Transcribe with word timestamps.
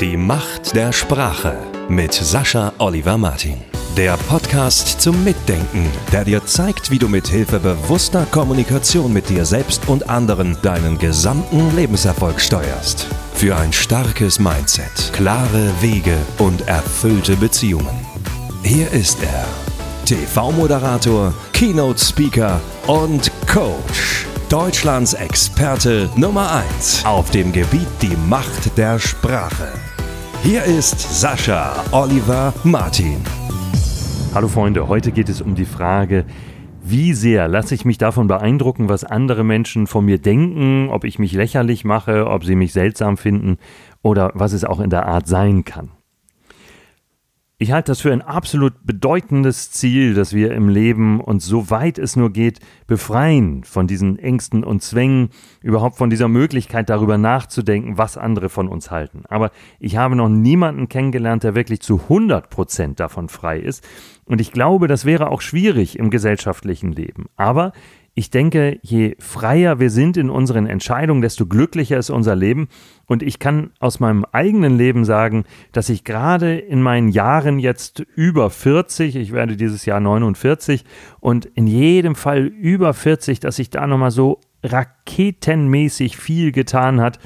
Die 0.00 0.16
Macht 0.16 0.76
der 0.76 0.92
Sprache 0.92 1.56
mit 1.88 2.14
Sascha 2.14 2.72
Oliver 2.78 3.18
Martin. 3.18 3.56
Der 3.96 4.16
Podcast 4.16 5.00
zum 5.00 5.24
Mitdenken, 5.24 5.90
der 6.12 6.22
dir 6.22 6.46
zeigt, 6.46 6.92
wie 6.92 7.00
du 7.00 7.08
mit 7.08 7.26
Hilfe 7.26 7.58
bewusster 7.58 8.24
Kommunikation 8.30 9.12
mit 9.12 9.28
dir 9.28 9.44
selbst 9.44 9.88
und 9.88 10.08
anderen 10.08 10.56
deinen 10.62 10.98
gesamten 10.98 11.74
Lebenserfolg 11.74 12.40
steuerst. 12.40 13.08
Für 13.34 13.56
ein 13.56 13.72
starkes 13.72 14.38
Mindset, 14.38 15.12
klare 15.14 15.72
Wege 15.80 16.16
und 16.38 16.68
erfüllte 16.68 17.34
Beziehungen. 17.34 18.06
Hier 18.62 18.88
ist 18.92 19.18
er, 19.20 19.46
TV-Moderator, 20.04 21.34
Keynote-Speaker 21.54 22.60
und 22.86 23.32
Coach. 23.48 24.26
Deutschlands 24.48 25.12
Experte 25.14 26.08
Nummer 26.14 26.62
1 26.78 27.04
auf 27.04 27.30
dem 27.32 27.52
Gebiet 27.52 27.88
die 28.00 28.16
Macht 28.28 28.78
der 28.78 29.00
Sprache. 29.00 29.72
Hier 30.42 30.64
ist 30.64 31.20
Sascha 31.20 31.84
Oliver 31.92 32.54
Martin. 32.64 33.20
Hallo 34.32 34.48
Freunde, 34.48 34.88
heute 34.88 35.10
geht 35.10 35.28
es 35.28 35.42
um 35.42 35.54
die 35.54 35.64
Frage, 35.64 36.24
wie 36.82 37.12
sehr 37.12 37.48
lasse 37.48 37.74
ich 37.74 37.84
mich 37.84 37.98
davon 37.98 38.28
beeindrucken, 38.28 38.88
was 38.88 39.04
andere 39.04 39.44
Menschen 39.44 39.86
von 39.86 40.04
mir 40.04 40.18
denken, 40.18 40.88
ob 40.90 41.04
ich 41.04 41.18
mich 41.18 41.32
lächerlich 41.32 41.84
mache, 41.84 42.28
ob 42.28 42.44
sie 42.44 42.54
mich 42.54 42.72
seltsam 42.72 43.16
finden 43.16 43.58
oder 44.00 44.30
was 44.34 44.52
es 44.52 44.64
auch 44.64 44.80
in 44.80 44.90
der 44.90 45.06
Art 45.06 45.26
sein 45.26 45.64
kann. 45.64 45.90
Ich 47.60 47.72
halte 47.72 47.90
das 47.90 48.00
für 48.00 48.12
ein 48.12 48.22
absolut 48.22 48.86
bedeutendes 48.86 49.72
Ziel, 49.72 50.14
dass 50.14 50.32
wir 50.32 50.52
im 50.52 50.68
Leben 50.68 51.20
uns 51.20 51.44
so 51.44 51.70
weit 51.70 51.98
es 51.98 52.14
nur 52.14 52.30
geht 52.30 52.60
befreien 52.86 53.64
von 53.64 53.88
diesen 53.88 54.16
Ängsten 54.16 54.62
und 54.62 54.80
Zwängen, 54.80 55.30
überhaupt 55.60 55.96
von 55.96 56.08
dieser 56.08 56.28
Möglichkeit 56.28 56.88
darüber 56.88 57.18
nachzudenken, 57.18 57.98
was 57.98 58.16
andere 58.16 58.48
von 58.48 58.68
uns 58.68 58.92
halten. 58.92 59.24
Aber 59.28 59.50
ich 59.80 59.96
habe 59.96 60.14
noch 60.14 60.28
niemanden 60.28 60.88
kennengelernt, 60.88 61.42
der 61.42 61.56
wirklich 61.56 61.80
zu 61.80 61.98
100 62.02 62.48
Prozent 62.48 63.00
davon 63.00 63.28
frei 63.28 63.58
ist. 63.58 63.84
Und 64.24 64.40
ich 64.40 64.52
glaube, 64.52 64.86
das 64.86 65.04
wäre 65.04 65.28
auch 65.28 65.40
schwierig 65.40 65.98
im 65.98 66.10
gesellschaftlichen 66.10 66.92
Leben. 66.92 67.26
Aber 67.34 67.72
ich 68.18 68.30
denke, 68.30 68.80
je 68.82 69.14
freier 69.20 69.78
wir 69.78 69.90
sind 69.90 70.16
in 70.16 70.28
unseren 70.28 70.66
Entscheidungen, 70.66 71.22
desto 71.22 71.46
glücklicher 71.46 71.98
ist 71.98 72.10
unser 72.10 72.34
Leben. 72.34 72.66
Und 73.06 73.22
ich 73.22 73.38
kann 73.38 73.70
aus 73.78 74.00
meinem 74.00 74.26
eigenen 74.32 74.76
Leben 74.76 75.04
sagen, 75.04 75.44
dass 75.70 75.88
ich 75.88 76.02
gerade 76.02 76.58
in 76.58 76.82
meinen 76.82 77.10
Jahren 77.10 77.60
jetzt 77.60 78.00
über 78.16 78.50
40, 78.50 79.14
ich 79.14 79.30
werde 79.30 79.56
dieses 79.56 79.86
Jahr 79.86 80.00
49 80.00 80.84
und 81.20 81.46
in 81.46 81.68
jedem 81.68 82.16
Fall 82.16 82.46
über 82.46 82.92
40, 82.92 83.38
dass 83.38 83.54
sich 83.54 83.70
da 83.70 83.86
nochmal 83.86 84.10
so 84.10 84.40
raketenmäßig 84.64 86.16
viel 86.16 86.50
getan 86.50 87.00
hat 87.00 87.20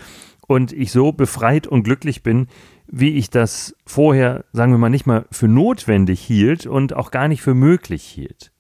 und 0.47 0.75
ich 0.75 0.93
so 0.93 1.13
befreit 1.13 1.67
und 1.67 1.85
glücklich 1.85 2.23
bin, 2.23 2.49
wie 2.87 3.17
ich 3.17 3.31
das 3.31 3.75
vorher, 3.87 4.45
sagen 4.53 4.73
wir 4.73 4.79
mal, 4.79 4.91
nicht 4.91 5.07
mal 5.07 5.25
für 5.31 5.49
notwendig 5.49 6.21
hielt 6.21 6.67
und 6.67 6.93
auch 6.93 7.11
gar 7.11 7.29
nicht 7.29 7.41
für 7.41 7.55
möglich 7.55 8.03
hielt. 8.03 8.52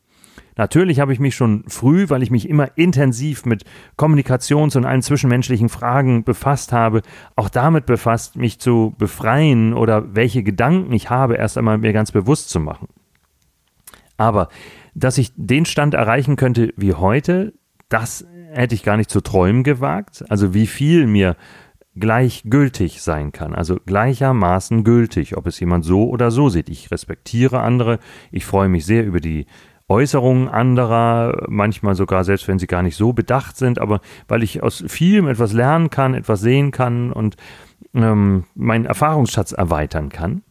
Natürlich 0.56 1.00
habe 1.00 1.12
ich 1.12 1.20
mich 1.20 1.34
schon 1.34 1.64
früh, 1.66 2.08
weil 2.08 2.22
ich 2.22 2.30
mich 2.30 2.48
immer 2.48 2.76
intensiv 2.76 3.44
mit 3.46 3.64
Kommunikations- 3.96 4.76
und 4.76 4.84
allen 4.84 5.02
zwischenmenschlichen 5.02 5.68
Fragen 5.68 6.24
befasst 6.24 6.72
habe, 6.72 7.02
auch 7.36 7.48
damit 7.48 7.86
befasst, 7.86 8.36
mich 8.36 8.58
zu 8.58 8.94
befreien 8.98 9.74
oder 9.74 10.14
welche 10.14 10.42
Gedanken 10.42 10.92
ich 10.92 11.10
habe, 11.10 11.36
erst 11.36 11.56
einmal 11.56 11.78
mir 11.78 11.92
ganz 11.92 12.12
bewusst 12.12 12.50
zu 12.50 12.60
machen. 12.60 12.88
Aber 14.16 14.48
dass 14.94 15.18
ich 15.18 15.32
den 15.36 15.64
Stand 15.64 15.94
erreichen 15.94 16.36
könnte 16.36 16.72
wie 16.76 16.94
heute, 16.94 17.54
das 17.88 18.26
hätte 18.52 18.74
ich 18.74 18.82
gar 18.82 18.96
nicht 18.96 19.10
zu 19.10 19.20
träumen 19.20 19.64
gewagt. 19.64 20.24
Also 20.28 20.54
wie 20.54 20.66
viel 20.66 21.06
mir 21.06 21.36
gleichgültig 21.94 23.02
sein 23.02 23.32
kann, 23.32 23.54
also 23.54 23.76
gleichermaßen 23.84 24.82
gültig, 24.82 25.36
ob 25.36 25.46
es 25.46 25.60
jemand 25.60 25.84
so 25.84 26.08
oder 26.08 26.30
so 26.30 26.48
sieht. 26.48 26.70
Ich 26.70 26.90
respektiere 26.90 27.60
andere, 27.60 27.98
ich 28.30 28.46
freue 28.46 28.68
mich 28.68 28.86
sehr 28.86 29.04
über 29.04 29.20
die 29.20 29.46
Äußerungen 29.92 30.48
anderer, 30.48 31.44
manchmal 31.48 31.94
sogar 31.94 32.24
selbst 32.24 32.48
wenn 32.48 32.58
sie 32.58 32.66
gar 32.66 32.82
nicht 32.82 32.96
so 32.96 33.12
bedacht 33.12 33.58
sind, 33.58 33.78
aber 33.78 34.00
weil 34.26 34.42
ich 34.42 34.62
aus 34.62 34.82
vielem 34.88 35.28
etwas 35.28 35.52
lernen 35.52 35.90
kann, 35.90 36.14
etwas 36.14 36.40
sehen 36.40 36.70
kann 36.70 37.12
und 37.12 37.36
ähm, 37.94 38.44
meinen 38.54 38.86
Erfahrungsschatz 38.86 39.52
erweitern 39.52 40.08
kann. 40.08 40.42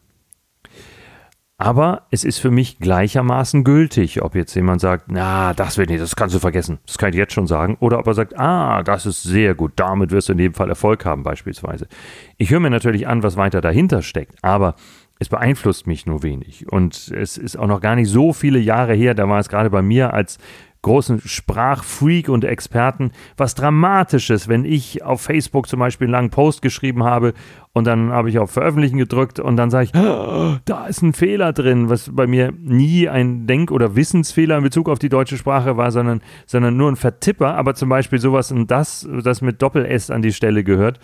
Aber 1.58 2.06
es 2.10 2.22
ist 2.22 2.38
für 2.38 2.50
mich 2.50 2.78
gleichermaßen 2.78 3.64
gültig, 3.64 4.22
ob 4.22 4.36
jetzt 4.36 4.54
jemand 4.54 4.80
sagt, 4.80 5.06
na, 5.10 5.54
das 5.54 5.76
wird 5.76 5.90
nicht, 5.90 6.02
das 6.02 6.14
kannst 6.16 6.34
du 6.34 6.38
vergessen, 6.38 6.78
das 6.86 6.98
kann 6.98 7.10
ich 7.10 7.16
jetzt 7.16 7.32
schon 7.34 7.46
sagen, 7.48 7.76
oder 7.80 7.98
ob 7.98 8.06
er 8.06 8.14
sagt, 8.14 8.38
ah, 8.38 8.82
das 8.84 9.06
ist 9.06 9.22
sehr 9.24 9.54
gut, 9.56 9.72
damit 9.76 10.12
wirst 10.12 10.28
du 10.28 10.34
in 10.34 10.38
jedem 10.38 10.54
Fall 10.54 10.68
Erfolg 10.68 11.04
haben 11.04 11.24
beispielsweise. 11.24 11.88
Ich 12.36 12.50
höre 12.50 12.60
mir 12.60 12.70
natürlich 12.70 13.08
an, 13.08 13.22
was 13.24 13.36
weiter 13.36 13.60
dahinter 13.60 14.02
steckt, 14.02 14.36
aber 14.42 14.74
es 15.22 15.28
beeinflusst 15.28 15.86
mich 15.86 16.06
nur 16.06 16.22
wenig. 16.22 16.70
Und 16.70 17.08
es 17.08 17.38
ist 17.38 17.56
auch 17.56 17.66
noch 17.66 17.80
gar 17.80 17.96
nicht 17.96 18.08
so 18.08 18.32
viele 18.32 18.58
Jahre 18.58 18.94
her, 18.94 19.14
da 19.14 19.28
war 19.28 19.40
es 19.40 19.48
gerade 19.48 19.70
bei 19.70 19.82
mir 19.82 20.12
als 20.12 20.38
großen 20.82 21.20
Sprachfreak 21.24 22.28
und 22.28 22.44
Experten 22.44 23.12
was 23.36 23.54
Dramatisches, 23.54 24.48
wenn 24.48 24.64
ich 24.64 25.04
auf 25.04 25.22
Facebook 25.22 25.68
zum 25.68 25.78
Beispiel 25.78 26.06
einen 26.06 26.12
langen 26.12 26.30
Post 26.30 26.60
geschrieben 26.60 27.04
habe 27.04 27.34
und 27.72 27.86
dann 27.86 28.10
habe 28.10 28.28
ich 28.28 28.38
auf 28.38 28.50
Veröffentlichen 28.50 28.98
gedrückt 28.98 29.38
und 29.38 29.56
dann 29.56 29.70
sage 29.70 29.84
ich, 29.84 29.94
oh, 29.94 30.56
da 30.64 30.86
ist 30.86 31.02
ein 31.02 31.12
Fehler 31.12 31.52
drin, 31.52 31.88
was 31.88 32.10
bei 32.12 32.26
mir 32.26 32.52
nie 32.58 33.08
ein 33.08 33.46
Denk- 33.46 33.70
oder 33.70 33.94
Wissensfehler 33.94 34.58
in 34.58 34.64
Bezug 34.64 34.88
auf 34.88 34.98
die 34.98 35.08
deutsche 35.08 35.38
Sprache 35.38 35.76
war, 35.76 35.92
sondern, 35.92 36.20
sondern 36.46 36.76
nur 36.76 36.90
ein 36.90 36.96
Vertipper, 36.96 37.54
aber 37.54 37.74
zum 37.74 37.88
Beispiel 37.88 38.18
sowas 38.18 38.50
und 38.50 38.70
das, 38.70 39.08
das 39.22 39.40
mit 39.40 39.62
Doppel-S 39.62 40.10
an 40.10 40.22
die 40.22 40.32
Stelle 40.32 40.64
gehört. 40.64 40.98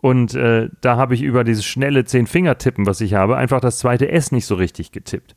Und 0.00 0.34
äh, 0.34 0.68
da 0.80 0.96
habe 0.96 1.14
ich 1.14 1.22
über 1.22 1.42
dieses 1.42 1.64
schnelle 1.64 2.04
Zehn-Finger-Tippen, 2.04 2.86
was 2.86 3.00
ich 3.00 3.14
habe, 3.14 3.36
einfach 3.36 3.60
das 3.60 3.78
zweite 3.78 4.08
S 4.08 4.30
nicht 4.30 4.46
so 4.46 4.54
richtig 4.54 4.92
getippt. 4.92 5.34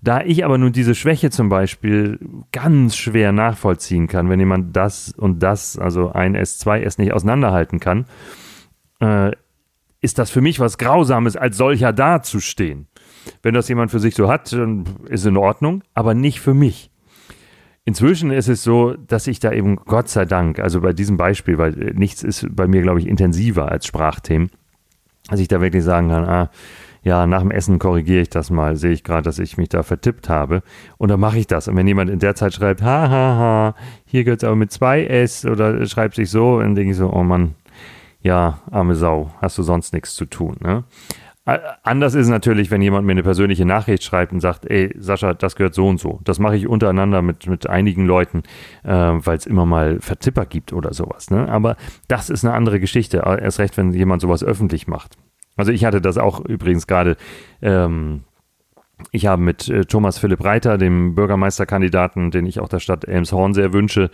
Da 0.00 0.20
ich 0.20 0.44
aber 0.44 0.58
nun 0.58 0.72
diese 0.72 0.94
Schwäche 0.94 1.30
zum 1.30 1.48
Beispiel 1.48 2.20
ganz 2.52 2.94
schwer 2.94 3.32
nachvollziehen 3.32 4.06
kann, 4.06 4.28
wenn 4.28 4.38
jemand 4.38 4.76
das 4.76 5.12
und 5.16 5.42
das, 5.42 5.78
also 5.78 6.12
ein 6.12 6.34
S, 6.34 6.58
zwei 6.58 6.82
S 6.82 6.98
nicht 6.98 7.12
auseinanderhalten 7.12 7.80
kann, 7.80 8.04
äh, 9.00 9.32
ist 10.02 10.18
das 10.18 10.30
für 10.30 10.42
mich 10.42 10.60
was 10.60 10.76
Grausames, 10.76 11.36
als 11.36 11.56
solcher 11.56 11.92
dazustehen. 11.94 12.86
Wenn 13.42 13.54
das 13.54 13.68
jemand 13.68 13.90
für 13.90 13.98
sich 13.98 14.14
so 14.14 14.28
hat, 14.28 14.52
dann 14.52 14.84
ist 15.08 15.24
in 15.24 15.38
Ordnung, 15.38 15.82
aber 15.94 16.14
nicht 16.14 16.40
für 16.40 16.54
mich. 16.54 16.90
Inzwischen 17.86 18.30
ist 18.30 18.48
es 18.48 18.62
so, 18.62 18.94
dass 18.94 19.26
ich 19.26 19.40
da 19.40 19.52
eben 19.52 19.76
Gott 19.76 20.08
sei 20.08 20.24
Dank, 20.24 20.58
also 20.58 20.80
bei 20.80 20.94
diesem 20.94 21.18
Beispiel, 21.18 21.58
weil 21.58 21.72
nichts 21.94 22.22
ist 22.22 22.46
bei 22.50 22.66
mir, 22.66 22.80
glaube 22.80 23.00
ich, 23.00 23.06
intensiver 23.06 23.70
als 23.70 23.86
Sprachthemen, 23.86 24.50
dass 25.28 25.40
ich 25.40 25.48
da 25.48 25.60
wirklich 25.60 25.84
sagen 25.84 26.08
kann, 26.08 26.24
ah, 26.24 26.50
ja, 27.02 27.26
nach 27.26 27.42
dem 27.42 27.50
Essen 27.50 27.78
korrigiere 27.78 28.22
ich 28.22 28.30
das 28.30 28.48
mal, 28.48 28.76
sehe 28.76 28.92
ich 28.92 29.04
gerade, 29.04 29.22
dass 29.22 29.38
ich 29.38 29.58
mich 29.58 29.68
da 29.68 29.82
vertippt 29.82 30.30
habe. 30.30 30.62
Und 30.96 31.10
dann 31.10 31.20
mache 31.20 31.38
ich 31.38 31.46
das. 31.46 31.68
Und 31.68 31.76
wenn 31.76 31.86
jemand 31.86 32.10
in 32.10 32.18
der 32.18 32.34
Zeit 32.34 32.54
schreibt, 32.54 32.80
ha, 32.80 33.10
ha, 33.10 33.36
ha, 33.36 33.74
hier 34.06 34.24
gehört 34.24 34.42
es 34.42 34.46
aber 34.46 34.56
mit 34.56 34.72
zwei 34.72 35.04
S 35.04 35.44
oder 35.44 35.84
schreibt 35.84 36.14
sich 36.14 36.30
so, 36.30 36.60
dann 36.60 36.74
denke 36.74 36.92
ich 36.92 36.96
so, 36.96 37.12
oh 37.12 37.22
Mann, 37.22 37.54
ja, 38.22 38.60
arme 38.70 38.94
Sau, 38.94 39.30
hast 39.42 39.58
du 39.58 39.62
sonst 39.62 39.92
nichts 39.92 40.14
zu 40.14 40.24
tun. 40.24 40.56
Ne? 40.60 40.84
Anders 41.46 42.14
ist 42.14 42.28
natürlich, 42.28 42.70
wenn 42.70 42.80
jemand 42.80 43.04
mir 43.04 43.12
eine 43.12 43.22
persönliche 43.22 43.66
Nachricht 43.66 44.02
schreibt 44.02 44.32
und 44.32 44.40
sagt, 44.40 44.64
ey, 44.64 44.94
Sascha, 44.98 45.34
das 45.34 45.56
gehört 45.56 45.74
so 45.74 45.86
und 45.86 46.00
so. 46.00 46.20
Das 46.24 46.38
mache 46.38 46.56
ich 46.56 46.66
untereinander 46.66 47.20
mit, 47.20 47.46
mit 47.46 47.68
einigen 47.68 48.06
Leuten, 48.06 48.44
äh, 48.82 48.90
weil 48.90 49.36
es 49.36 49.44
immer 49.44 49.66
mal 49.66 50.00
Vertipper 50.00 50.46
gibt 50.46 50.72
oder 50.72 50.94
sowas. 50.94 51.30
Ne? 51.30 51.46
Aber 51.50 51.76
das 52.08 52.30
ist 52.30 52.46
eine 52.46 52.54
andere 52.54 52.80
Geschichte. 52.80 53.18
Erst 53.18 53.58
recht, 53.58 53.76
wenn 53.76 53.92
jemand 53.92 54.22
sowas 54.22 54.42
öffentlich 54.42 54.86
macht. 54.86 55.18
Also 55.56 55.70
ich 55.70 55.84
hatte 55.84 56.00
das 56.00 56.16
auch 56.16 56.40
übrigens 56.40 56.86
gerade. 56.86 57.16
Ähm, 57.60 58.24
ich 59.10 59.26
habe 59.26 59.42
mit 59.42 59.68
äh, 59.68 59.84
Thomas 59.84 60.18
Philipp 60.18 60.42
Reiter, 60.42 60.78
dem 60.78 61.14
Bürgermeisterkandidaten, 61.14 62.30
den 62.30 62.46
ich 62.46 62.58
auch 62.58 62.68
der 62.68 62.80
Stadt 62.80 63.04
Elmshorn 63.04 63.52
sehr 63.52 63.74
wünsche, 63.74 64.10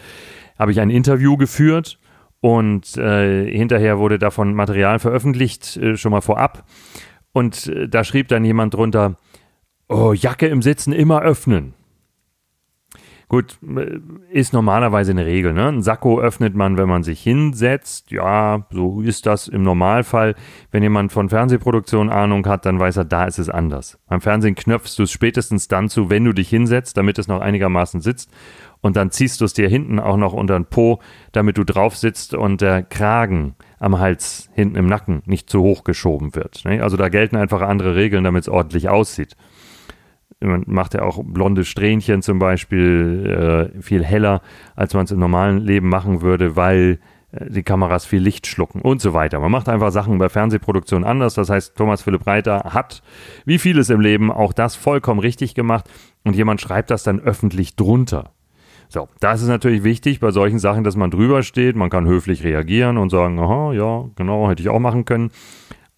habe 0.58 0.72
ich 0.72 0.80
ein 0.80 0.90
Interview 0.90 1.36
geführt 1.36 2.00
und 2.40 2.96
äh, 2.96 3.48
hinterher 3.50 3.98
wurde 3.98 4.18
davon 4.18 4.54
Material 4.54 4.98
veröffentlicht, 4.98 5.76
äh, 5.76 5.96
schon 5.96 6.10
mal 6.10 6.22
vorab. 6.22 6.64
Und 7.32 7.66
äh, 7.66 7.88
da 7.88 8.04
schrieb 8.04 8.28
dann 8.28 8.44
jemand 8.44 8.74
drunter, 8.74 9.16
oh, 9.88 10.12
Jacke 10.12 10.48
im 10.48 10.62
Sitzen 10.62 10.92
immer 10.92 11.22
öffnen. 11.22 11.74
Gut, 13.30 13.60
ist 14.32 14.52
normalerweise 14.52 15.12
eine 15.12 15.24
Regel. 15.24 15.52
Ne? 15.52 15.68
Ein 15.68 15.82
Sakko 15.82 16.20
öffnet 16.20 16.56
man, 16.56 16.76
wenn 16.76 16.88
man 16.88 17.04
sich 17.04 17.22
hinsetzt. 17.22 18.10
Ja, 18.10 18.66
so 18.72 19.02
ist 19.02 19.24
das 19.24 19.46
im 19.46 19.62
Normalfall. 19.62 20.34
Wenn 20.72 20.82
jemand 20.82 21.12
von 21.12 21.28
Fernsehproduktion 21.28 22.10
Ahnung 22.10 22.44
hat, 22.48 22.66
dann 22.66 22.80
weiß 22.80 22.96
er, 22.96 23.04
da 23.04 23.26
ist 23.26 23.38
es 23.38 23.48
anders. 23.48 24.00
Beim 24.08 24.20
Fernsehen 24.20 24.56
knöpfst 24.56 24.98
du 24.98 25.04
es 25.04 25.12
spätestens 25.12 25.68
dann 25.68 25.88
zu, 25.88 26.10
wenn 26.10 26.24
du 26.24 26.32
dich 26.32 26.48
hinsetzt, 26.48 26.96
damit 26.96 27.20
es 27.20 27.28
noch 27.28 27.40
einigermaßen 27.40 28.00
sitzt. 28.00 28.32
Und 28.80 28.96
dann 28.96 29.12
ziehst 29.12 29.40
du 29.40 29.44
es 29.44 29.52
dir 29.52 29.68
hinten 29.68 30.00
auch 30.00 30.16
noch 30.16 30.32
unter 30.32 30.58
den 30.58 30.66
Po, 30.66 30.98
damit 31.30 31.56
du 31.56 31.62
drauf 31.62 31.96
sitzt 31.96 32.34
und 32.34 32.60
der 32.60 32.82
Kragen 32.82 33.54
am 33.78 34.00
Hals 34.00 34.50
hinten 34.54 34.74
im 34.74 34.86
Nacken 34.86 35.22
nicht 35.24 35.48
zu 35.48 35.60
hoch 35.60 35.84
geschoben 35.84 36.34
wird. 36.34 36.64
Ne? 36.64 36.82
Also 36.82 36.96
da 36.96 37.08
gelten 37.08 37.36
einfach 37.36 37.62
andere 37.62 37.94
Regeln, 37.94 38.24
damit 38.24 38.42
es 38.42 38.48
ordentlich 38.48 38.88
aussieht 38.88 39.36
man 40.40 40.64
macht 40.66 40.94
ja 40.94 41.02
auch 41.02 41.22
blonde 41.24 41.64
Strähnchen 41.64 42.22
zum 42.22 42.38
Beispiel 42.38 43.70
äh, 43.76 43.82
viel 43.82 44.04
heller, 44.04 44.40
als 44.74 44.94
man 44.94 45.04
es 45.04 45.10
im 45.10 45.20
normalen 45.20 45.58
Leben 45.58 45.88
machen 45.88 46.22
würde, 46.22 46.56
weil 46.56 46.98
äh, 47.32 47.50
die 47.50 47.62
Kameras 47.62 48.06
viel 48.06 48.22
Licht 48.22 48.46
schlucken 48.46 48.80
und 48.80 49.00
so 49.00 49.12
weiter. 49.12 49.38
Man 49.40 49.52
macht 49.52 49.68
einfach 49.68 49.90
Sachen 49.90 50.18
bei 50.18 50.28
Fernsehproduktionen 50.28 51.06
anders. 51.06 51.34
Das 51.34 51.50
heißt, 51.50 51.76
Thomas 51.76 52.02
Philipp 52.02 52.26
Reiter 52.26 52.70
hat, 52.72 53.02
wie 53.44 53.58
vieles 53.58 53.90
im 53.90 54.00
Leben, 54.00 54.32
auch 54.32 54.52
das 54.52 54.76
vollkommen 54.76 55.20
richtig 55.20 55.54
gemacht 55.54 55.88
und 56.24 56.34
jemand 56.34 56.60
schreibt 56.60 56.90
das 56.90 57.02
dann 57.02 57.20
öffentlich 57.20 57.76
drunter. 57.76 58.32
So, 58.88 59.08
da 59.20 59.34
ist 59.34 59.46
natürlich 59.46 59.84
wichtig 59.84 60.18
bei 60.18 60.32
solchen 60.32 60.58
Sachen, 60.58 60.82
dass 60.82 60.96
man 60.96 61.12
drüber 61.12 61.44
steht. 61.44 61.76
Man 61.76 61.90
kann 61.90 62.06
höflich 62.06 62.42
reagieren 62.42 62.98
und 62.98 63.10
sagen, 63.10 63.38
aha, 63.38 63.72
ja, 63.72 64.06
genau, 64.16 64.48
hätte 64.48 64.62
ich 64.62 64.68
auch 64.68 64.80
machen 64.80 65.04
können. 65.04 65.30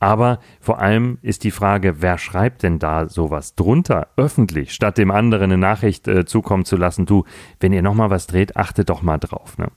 Aber 0.03 0.41
vor 0.61 0.81
allem 0.81 1.19
ist 1.23 1.45
die 1.45 1.53
Frage, 1.53 2.03
wer 2.03 2.19
schreibt 2.19 2.65
denn 2.65 2.81
da 2.81 3.09
sowas 3.09 3.55
drunter 3.55 4.09
öffentlich, 4.17 4.73
statt 4.73 4.99
dem 4.99 5.13
anderen 5.13 5.45
eine 5.45 5.59
Nachricht 5.59 6.09
äh, 6.09 6.25
zukommen 6.25 6.65
zu 6.65 6.77
lassen, 6.77 7.07
du, 7.07 7.25
wenn 7.61 7.73
ihr 7.73 7.83
nochmal 7.83 8.11
was 8.11 8.27
dreht, 8.27 8.57
achtet 8.57 8.91
doch 8.91 9.03
mal 9.03 9.19
drauf. 9.19 9.59
Ne? 9.59 9.69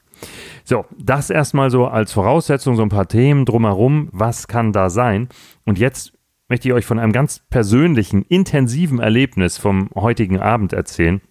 So, 0.64 0.86
das 0.98 1.30
erstmal 1.30 1.70
so 1.70 1.86
als 1.86 2.12
Voraussetzung, 2.12 2.76
so 2.76 2.82
ein 2.82 2.90
paar 2.90 3.08
Themen 3.08 3.46
drumherum, 3.46 4.10
was 4.14 4.48
kann 4.48 4.74
da 4.74 4.90
sein? 4.90 5.30
Und 5.64 5.78
jetzt 5.78 6.14
möchte 6.50 6.70
ich 6.70 6.74
euch 6.74 6.88
von 6.88 6.98
einem 6.98 7.12
ganz 7.12 7.44
persönlichen, 7.52 8.24
intensiven 8.24 8.98
Erlebnis 8.98 9.60
vom 9.60 9.92
heutigen 9.94 10.40
Abend 10.40 10.74
erzählen 10.74 11.22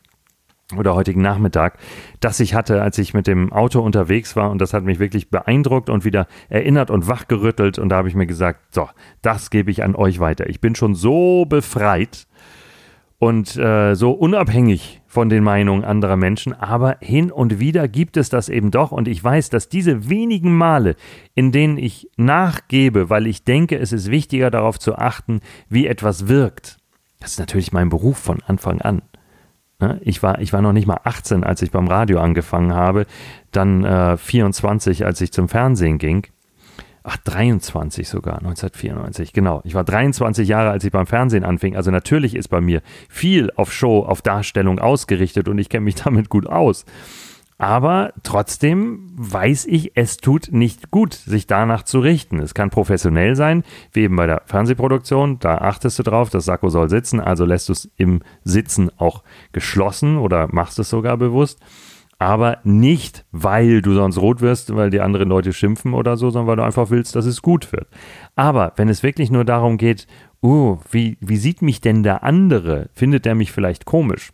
oder 0.78 0.94
heutigen 0.94 1.22
Nachmittag, 1.22 1.78
das 2.20 2.40
ich 2.40 2.54
hatte, 2.54 2.82
als 2.82 2.98
ich 2.98 3.14
mit 3.14 3.26
dem 3.26 3.52
Auto 3.52 3.80
unterwegs 3.80 4.36
war 4.36 4.50
und 4.50 4.60
das 4.60 4.72
hat 4.72 4.84
mich 4.84 4.98
wirklich 4.98 5.30
beeindruckt 5.30 5.90
und 5.90 6.04
wieder 6.04 6.26
erinnert 6.48 6.90
und 6.90 7.08
wachgerüttelt 7.08 7.78
und 7.78 7.88
da 7.88 7.96
habe 7.96 8.08
ich 8.08 8.14
mir 8.14 8.26
gesagt, 8.26 8.74
so, 8.74 8.88
das 9.22 9.50
gebe 9.50 9.70
ich 9.70 9.82
an 9.82 9.94
euch 9.94 10.20
weiter. 10.20 10.48
Ich 10.48 10.60
bin 10.60 10.74
schon 10.74 10.94
so 10.94 11.44
befreit 11.44 12.26
und 13.18 13.56
äh, 13.56 13.94
so 13.94 14.10
unabhängig 14.10 15.00
von 15.06 15.28
den 15.28 15.44
Meinungen 15.44 15.84
anderer 15.84 16.16
Menschen, 16.16 16.52
aber 16.52 16.96
hin 17.00 17.30
und 17.30 17.60
wieder 17.60 17.88
gibt 17.88 18.16
es 18.16 18.28
das 18.28 18.48
eben 18.48 18.70
doch 18.70 18.92
und 18.92 19.08
ich 19.08 19.22
weiß, 19.22 19.48
dass 19.48 19.68
diese 19.68 20.08
wenigen 20.10 20.54
Male, 20.54 20.96
in 21.34 21.52
denen 21.52 21.78
ich 21.78 22.10
nachgebe, 22.16 23.10
weil 23.10 23.26
ich 23.26 23.44
denke, 23.44 23.78
es 23.78 23.92
ist 23.92 24.10
wichtiger 24.10 24.50
darauf 24.50 24.78
zu 24.78 24.96
achten, 24.96 25.40
wie 25.68 25.86
etwas 25.86 26.28
wirkt. 26.28 26.78
Das 27.20 27.32
ist 27.32 27.38
natürlich 27.38 27.72
mein 27.72 27.88
Beruf 27.88 28.18
von 28.18 28.42
Anfang 28.46 28.82
an. 28.82 29.02
Ne? 29.80 30.00
Ich 30.02 30.22
war, 30.22 30.40
ich 30.40 30.52
war 30.52 30.62
noch 30.62 30.72
nicht 30.72 30.86
mal 30.86 31.00
18, 31.04 31.44
als 31.44 31.62
ich 31.62 31.70
beim 31.70 31.88
Radio 31.88 32.20
angefangen 32.20 32.74
habe, 32.74 33.06
dann 33.52 33.84
äh, 33.84 34.16
24, 34.16 35.04
als 35.04 35.20
ich 35.20 35.32
zum 35.32 35.48
Fernsehen 35.48 35.98
ging. 35.98 36.26
Ach, 37.06 37.18
23 37.18 38.08
sogar, 38.08 38.38
1994, 38.38 39.34
genau. 39.34 39.60
Ich 39.64 39.74
war 39.74 39.84
23 39.84 40.48
Jahre, 40.48 40.70
als 40.70 40.84
ich 40.84 40.92
beim 40.92 41.06
Fernsehen 41.06 41.44
anfing. 41.44 41.76
Also 41.76 41.90
natürlich 41.90 42.34
ist 42.34 42.48
bei 42.48 42.62
mir 42.62 42.80
viel 43.10 43.50
auf 43.56 43.70
Show, 43.70 44.00
auf 44.00 44.22
Darstellung 44.22 44.78
ausgerichtet 44.78 45.46
und 45.48 45.58
ich 45.58 45.68
kenne 45.68 45.84
mich 45.84 45.94
damit 46.02 46.30
gut 46.30 46.46
aus. 46.46 46.86
Aber 47.56 48.12
trotzdem 48.24 49.12
weiß 49.16 49.66
ich, 49.66 49.92
es 49.94 50.16
tut 50.16 50.48
nicht 50.50 50.90
gut, 50.90 51.14
sich 51.14 51.46
danach 51.46 51.84
zu 51.84 52.00
richten. 52.00 52.40
Es 52.40 52.52
kann 52.52 52.70
professionell 52.70 53.36
sein, 53.36 53.62
wie 53.92 54.02
eben 54.02 54.16
bei 54.16 54.26
der 54.26 54.42
Fernsehproduktion. 54.46 55.38
Da 55.38 55.58
achtest 55.58 55.98
du 55.98 56.02
drauf, 56.02 56.30
das 56.30 56.46
Sakko 56.46 56.68
soll 56.68 56.88
sitzen, 56.90 57.20
also 57.20 57.44
lässt 57.44 57.68
du 57.68 57.72
es 57.72 57.90
im 57.96 58.22
Sitzen 58.42 58.90
auch 58.98 59.22
geschlossen 59.52 60.18
oder 60.18 60.48
machst 60.50 60.78
es 60.80 60.90
sogar 60.90 61.16
bewusst. 61.16 61.60
Aber 62.18 62.58
nicht, 62.64 63.24
weil 63.32 63.82
du 63.82 63.94
sonst 63.94 64.18
rot 64.18 64.40
wirst, 64.40 64.74
weil 64.74 64.90
die 64.90 65.00
anderen 65.00 65.28
Leute 65.28 65.52
schimpfen 65.52 65.94
oder 65.94 66.16
so, 66.16 66.30
sondern 66.30 66.48
weil 66.48 66.56
du 66.56 66.64
einfach 66.64 66.90
willst, 66.90 67.14
dass 67.16 67.26
es 67.26 67.42
gut 67.42 67.72
wird. 67.72 67.86
Aber 68.34 68.72
wenn 68.76 68.88
es 68.88 69.02
wirklich 69.02 69.30
nur 69.30 69.44
darum 69.44 69.78
geht, 69.78 70.06
uh, 70.42 70.78
wie, 70.90 71.18
wie 71.20 71.36
sieht 71.36 71.62
mich 71.62 71.80
denn 71.80 72.02
der 72.02 72.24
andere? 72.24 72.88
Findet 72.94 73.24
der 73.24 73.34
mich 73.34 73.52
vielleicht 73.52 73.84
komisch? 73.84 74.32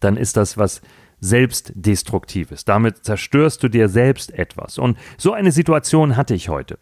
Dann 0.00 0.16
ist 0.16 0.36
das 0.36 0.58
was 0.58 0.82
Selbstdestruktives. 1.22 2.64
Damit 2.64 3.04
zerstörst 3.04 3.62
du 3.62 3.68
dir 3.68 3.88
selbst 3.88 4.34
etwas. 4.34 4.76
Und 4.76 4.98
so 5.16 5.32
eine 5.32 5.52
Situation 5.52 6.16
hatte 6.16 6.34
ich 6.34 6.48
heute. 6.48 6.78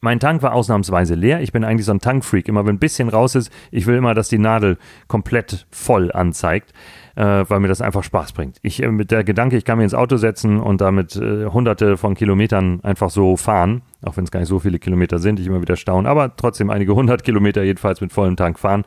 Mein 0.00 0.20
Tank 0.20 0.42
war 0.42 0.54
ausnahmsweise 0.54 1.14
leer. 1.14 1.42
Ich 1.42 1.52
bin 1.52 1.64
eigentlich 1.64 1.86
so 1.86 1.92
ein 1.92 2.00
Tankfreak. 2.00 2.48
Immer 2.48 2.64
wenn 2.66 2.76
ein 2.76 2.80
bisschen 2.80 3.08
raus 3.08 3.34
ist, 3.34 3.52
ich 3.70 3.86
will 3.86 3.96
immer, 3.96 4.14
dass 4.14 4.28
die 4.28 4.38
Nadel 4.38 4.78
komplett 5.06 5.66
voll 5.70 6.10
anzeigt, 6.12 6.72
äh, 7.14 7.44
weil 7.46 7.60
mir 7.60 7.68
das 7.68 7.80
einfach 7.80 8.02
Spaß 8.02 8.32
bringt. 8.32 8.58
Ich 8.62 8.82
äh, 8.82 8.90
mit 8.90 9.10
der 9.10 9.22
Gedanke, 9.22 9.56
ich 9.56 9.64
kann 9.64 9.78
mir 9.78 9.84
ins 9.84 9.94
Auto 9.94 10.16
setzen 10.16 10.58
und 10.58 10.80
damit 10.80 11.16
äh, 11.16 11.46
hunderte 11.46 11.96
von 11.96 12.14
Kilometern 12.14 12.80
einfach 12.82 13.10
so 13.10 13.36
fahren, 13.36 13.82
auch 14.02 14.16
wenn 14.16 14.24
es 14.24 14.30
gar 14.30 14.40
nicht 14.40 14.48
so 14.48 14.58
viele 14.58 14.78
Kilometer 14.78 15.18
sind, 15.18 15.38
ich 15.38 15.46
immer 15.46 15.62
wieder 15.62 15.76
staune, 15.76 16.08
aber 16.08 16.34
trotzdem 16.36 16.70
einige 16.70 16.94
hundert 16.94 17.22
Kilometer 17.22 17.62
jedenfalls 17.62 18.00
mit 18.00 18.12
vollem 18.12 18.36
Tank 18.36 18.58
fahren. 18.58 18.84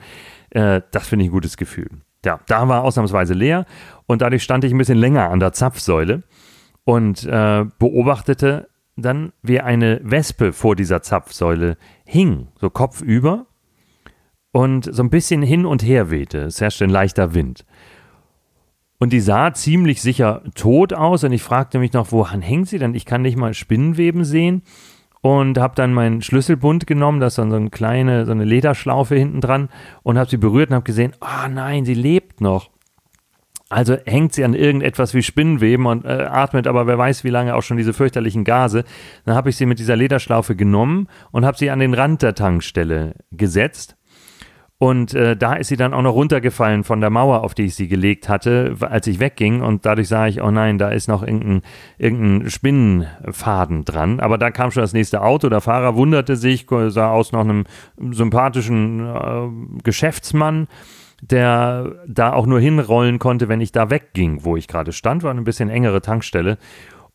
Äh, 0.49 0.81
das 0.91 1.07
finde 1.07 1.23
ich 1.23 1.29
ein 1.29 1.33
gutes 1.33 1.55
Gefühl. 1.55 1.89
Ja, 2.25 2.39
da 2.47 2.67
war 2.67 2.83
ausnahmsweise 2.83 3.33
leer 3.33 3.65
und 4.07 4.21
dadurch 4.21 4.43
stand 4.43 4.63
ich 4.63 4.73
ein 4.73 4.77
bisschen 4.77 4.97
länger 4.97 5.29
an 5.29 5.39
der 5.39 5.53
Zapfsäule 5.53 6.23
und 6.83 7.23
äh, 7.25 7.65
beobachtete 7.79 8.67
dann, 8.97 9.33
wie 9.41 9.59
eine 9.59 9.99
Wespe 10.03 10.53
vor 10.53 10.75
dieser 10.75 11.01
Zapfsäule 11.01 11.77
hing, 12.05 12.47
so 12.59 12.69
kopfüber 12.69 13.45
und 14.51 14.93
so 14.93 15.03
ein 15.03 15.09
bisschen 15.09 15.41
hin 15.41 15.65
und 15.65 15.83
her 15.83 16.09
wehte. 16.09 16.39
Es 16.43 16.61
herrschte 16.61 16.85
ein 16.85 16.89
leichter 16.89 17.33
Wind. 17.33 17.65
Und 18.97 19.11
die 19.11 19.19
sah 19.19 19.53
ziemlich 19.53 20.01
sicher 20.01 20.43
tot 20.55 20.93
aus 20.93 21.23
und 21.25 21.33
ich 21.33 21.43
fragte 21.43 21.79
mich 21.79 21.91
noch, 21.91 22.11
woran 22.11 22.41
hängt 22.41 22.69
sie 22.69 22.79
denn? 22.79 22.95
Ich 22.95 23.05
kann 23.05 23.21
nicht 23.21 23.37
mal 23.37 23.53
Spinnenweben 23.53 24.23
sehen 24.23 24.63
und 25.25 25.57
habe 25.57 25.73
dann 25.73 25.91
meinen 25.91 26.21
Schlüsselbund 26.21 26.85
genommen, 26.85 27.19
da 27.19 27.25
ist 27.25 27.39
dann 27.39 27.49
so 27.49 27.55
eine 27.55 27.71
kleine, 27.71 28.27
so 28.27 28.31
eine 28.31 28.45
Lederschlaufe 28.45 29.15
hinten 29.15 29.41
dran 29.41 29.69
und 30.03 30.19
habe 30.19 30.29
sie 30.29 30.37
berührt 30.37 30.69
und 30.69 30.75
habe 30.75 30.83
gesehen, 30.83 31.13
ah 31.19 31.45
oh 31.45 31.49
nein, 31.49 31.83
sie 31.83 31.95
lebt 31.95 32.41
noch. 32.41 32.69
Also 33.67 33.97
hängt 34.05 34.33
sie 34.33 34.43
an 34.43 34.53
irgendetwas 34.53 35.15
wie 35.15 35.23
Spinnenweben 35.23 35.87
und 35.87 36.05
äh, 36.05 36.27
atmet 36.29 36.67
aber 36.67 36.85
wer 36.85 36.99
weiß 36.99 37.23
wie 37.23 37.31
lange 37.31 37.55
auch 37.55 37.63
schon 37.63 37.77
diese 37.77 37.93
fürchterlichen 37.93 38.43
Gase. 38.43 38.83
Dann 39.25 39.33
habe 39.33 39.49
ich 39.49 39.57
sie 39.57 39.65
mit 39.65 39.79
dieser 39.79 39.95
Lederschlaufe 39.95 40.55
genommen 40.55 41.07
und 41.31 41.43
habe 41.43 41.57
sie 41.57 41.71
an 41.71 41.79
den 41.79 41.95
Rand 41.95 42.21
der 42.21 42.35
Tankstelle 42.35 43.15
gesetzt 43.31 43.97
und 44.77 45.13
äh, 45.13 45.37
da 45.37 45.53
ist 45.53 45.69
sie 45.69 45.77
dann 45.77 45.93
auch 45.93 46.01
noch 46.01 46.15
runtergefallen 46.15 46.83
von 46.83 46.99
der 46.99 47.09
Mauer, 47.09 47.43
auf 47.43 47.53
die 47.53 47.63
ich 47.63 47.75
sie 47.75 47.87
gelegt 47.87 48.27
hatte, 48.27 48.75
als 48.81 49.07
ich 49.07 49.21
wegging. 49.21 49.61
Und 49.61 49.85
dadurch 49.85 50.09
sah 50.09 50.27
ich, 50.27 50.41
oh 50.41 50.51
nein, 50.51 50.77
da 50.77 50.89
ist 50.89 51.07
noch 51.07 51.23
irgendein, 51.23 51.61
irgendein 51.97 52.49
Spinnenfaden 52.49 53.85
dran. 53.85 54.19
Aber 54.19 54.37
da 54.37 54.51
kam 54.51 54.71
schon 54.71 54.83
das 54.83 54.91
nächste 54.91 55.21
Auto. 55.21 55.47
Der 55.47 55.61
Fahrer 55.61 55.95
wunderte 55.95 56.35
sich, 56.35 56.67
sah 56.87 57.09
aus 57.09 57.31
nach 57.31 57.41
einem 57.41 57.63
sympathischen 58.11 58.99
äh, 58.99 59.81
Geschäftsmann 59.83 60.67
der 61.21 61.95
da 62.07 62.33
auch 62.33 62.45
nur 62.45 62.59
hinrollen 62.59 63.19
konnte, 63.19 63.47
wenn 63.47 63.61
ich 63.61 63.71
da 63.71 63.89
wegging, 63.89 64.43
wo 64.43 64.57
ich 64.57 64.67
gerade 64.67 64.91
stand, 64.91 65.23
war 65.23 65.31
eine 65.31 65.41
bisschen 65.41 65.69
engere 65.69 66.01
Tankstelle. 66.01 66.57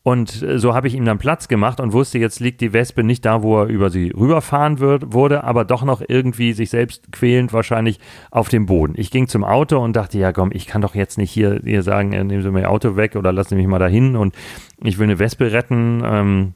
Und 0.03 0.41
äh, 0.41 0.57
so 0.57 0.73
habe 0.73 0.87
ich 0.87 0.95
ihm 0.95 1.05
dann 1.05 1.19
Platz 1.19 1.47
gemacht 1.47 1.79
und 1.79 1.93
wusste, 1.93 2.17
jetzt 2.17 2.39
liegt 2.39 2.61
die 2.61 2.73
Wespe 2.73 3.03
nicht 3.03 3.23
da, 3.23 3.43
wo 3.43 3.61
er 3.61 3.67
über 3.67 3.89
sie 3.89 4.11
rüberfahren 4.11 4.79
wird, 4.79 5.13
wurde, 5.13 5.43
aber 5.43 5.63
doch 5.63 5.83
noch 5.83 6.01
irgendwie 6.07 6.53
sich 6.53 6.69
selbst 6.71 7.11
quälend 7.11 7.53
wahrscheinlich 7.53 7.99
auf 8.31 8.49
dem 8.49 8.65
Boden. 8.65 8.93
Ich 8.97 9.11
ging 9.11 9.27
zum 9.27 9.43
Auto 9.43 9.77
und 9.77 9.95
dachte, 9.95 10.17
ja 10.17 10.33
komm, 10.33 10.51
ich 10.51 10.65
kann 10.65 10.81
doch 10.81 10.95
jetzt 10.95 11.17
nicht 11.17 11.31
hier, 11.31 11.61
hier 11.63 11.83
sagen, 11.83 12.13
äh, 12.13 12.23
nehmen 12.23 12.41
Sie 12.41 12.51
mir 12.51 12.61
Ihr 12.61 12.71
Auto 12.71 12.95
weg 12.95 13.15
oder 13.15 13.31
lassen 13.31 13.49
Sie 13.49 13.55
mich 13.55 13.67
mal 13.67 13.79
dahin 13.79 14.15
und 14.15 14.33
ich 14.83 14.97
will 14.97 15.05
eine 15.05 15.19
Wespe 15.19 15.51
retten. 15.51 16.01
Ähm, 16.03 16.53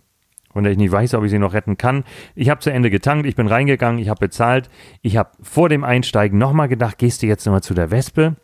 der 0.63 0.71
ich 0.71 0.77
nicht 0.77 0.91
weiß, 0.91 1.15
ob 1.15 1.25
ich 1.25 1.31
sie 1.31 1.37
noch 1.37 1.53
retten 1.53 1.77
kann. 1.77 2.05
Ich 2.33 2.49
habe 2.49 2.61
zu 2.61 2.71
Ende 2.71 2.89
getankt, 2.89 3.27
ich 3.27 3.35
bin 3.35 3.47
reingegangen, 3.47 3.99
ich 3.99 4.07
habe 4.07 4.21
bezahlt. 4.21 4.69
Ich 5.01 5.17
habe 5.17 5.31
vor 5.41 5.67
dem 5.67 5.83
Einsteigen 5.83 6.39
nochmal 6.39 6.69
gedacht, 6.69 6.97
gehst 6.97 7.21
du 7.21 7.27
jetzt 7.27 7.45
nochmal 7.45 7.61
zu 7.61 7.73
der 7.73 7.91
Wespe? 7.91 8.37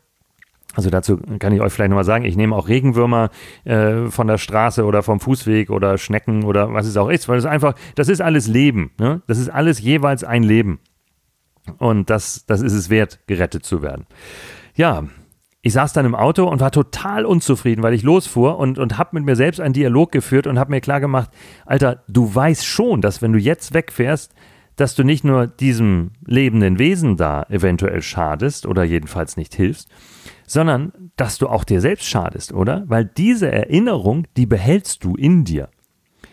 Also 0.75 0.90
dazu 0.90 1.18
kann 1.40 1.54
ich 1.54 1.62
euch 1.62 1.74
vielleicht 1.74 1.90
nochmal 1.90 2.06
sagen, 2.06 2.24
ich 2.24 2.38
nehme 2.38 2.56
auch 2.56 2.70
Regenwürmer 2.70 3.30
äh, 3.66 4.06
von 4.10 4.28
der 4.28 4.38
Straße 4.38 4.86
oder 4.86 5.04
vom 5.04 5.20
Fußweg 5.20 5.70
oder 5.70 5.98
Schnecken 5.98 6.44
oder 6.44 6.74
was 6.74 6.86
es 6.86 6.96
auch 6.98 7.10
ist, 7.10 7.28
weil 7.28 7.38
es 7.38 7.46
einfach, 7.46 7.75
das 7.96 8.08
ist 8.08 8.22
alles 8.22 8.48
Leben. 8.48 8.92
Ne? 9.00 9.22
Das 9.28 9.38
ist 9.38 9.50
alles 9.50 9.82
jeweils 9.82 10.24
ein 10.24 10.44
Leben. 10.44 10.80
Und 11.78 12.10
das, 12.10 12.46
das 12.46 12.62
ist 12.62 12.74
es 12.74 12.90
wert, 12.90 13.20
gerettet 13.28 13.66
zu 13.66 13.82
werden. 13.82 14.06
Ja, 14.75 15.04
ich 15.62 15.74
saß 15.74 15.94
dann 15.94 16.06
im 16.06 16.16
Auto 16.16 16.48
und 16.48 16.60
war 16.60 16.72
total 16.72 17.25
unzufrieden, 17.25 17.84
weil 17.84 17.94
ich 17.94 18.01
losfuhr 18.01 18.58
und, 18.58 18.80
und 18.80 18.98
habe 18.98 19.12
mit 19.13 19.25
mir 19.25 19.36
selbst 19.36 19.60
einen 19.60 19.74
Dialog 19.74 20.12
geführt 20.12 20.48
und 20.48 20.58
habe 20.58 20.72
mir 20.72 20.82
klar 20.82 21.00
gemacht, 21.00 21.30
Alter, 21.66 22.04
du 22.08 22.34
weißt 22.34 22.66
schon, 22.66 23.01
dass 23.01 23.22
wenn 23.22 23.34
du 23.34 23.40
jetzt 23.40 23.74
wegfährst, 23.74 24.34
dass 24.75 24.96
du 24.96 25.04
nicht 25.04 25.24
nur 25.24 25.46
diesem 25.46 26.12
lebenden 26.25 26.80
Wesen 26.80 27.16
da 27.16 27.44
eventuell 27.50 28.01
schadest 28.01 28.66
oder 28.66 28.84
jedenfalls 28.84 29.38
nicht 29.38 29.54
hilfst, 29.54 29.90
sondern 30.51 31.12
dass 31.15 31.38
du 31.38 31.48
auch 31.48 31.63
dir 31.63 31.79
selbst 31.79 32.08
schadest, 32.08 32.53
oder? 32.53 32.84
Weil 32.88 33.05
diese 33.05 33.50
Erinnerung, 33.51 34.27
die 34.36 34.46
behältst 34.46 35.03
du 35.03 35.15
in 35.15 35.46
dir. 35.46 35.70